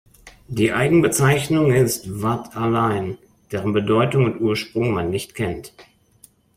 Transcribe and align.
Die 0.47 0.73
Eigenbezeichnung 0.73 1.71
ist 1.71 2.23
"vad’d’alain", 2.23 3.19
deren 3.51 3.71
Bedeutung 3.71 4.25
und 4.25 4.41
Ursprung 4.41 4.95
man 4.95 5.11
nicht 5.11 5.35
kennt. 5.35 5.73